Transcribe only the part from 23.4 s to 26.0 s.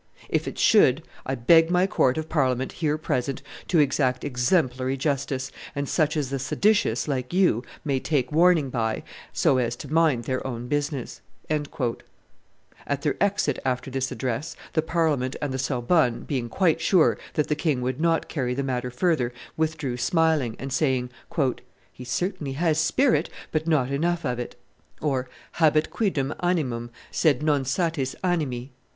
but not enough of it" (habet